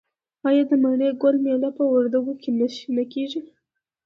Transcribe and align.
آیا 0.47 0.63
د 0.69 0.71
مڼې 0.83 1.09
ګل 1.21 1.35
میله 1.45 1.69
په 1.77 1.83
وردګو 1.93 2.33
کې 2.41 2.49
نه 2.95 3.03
کیږي؟ 3.11 3.41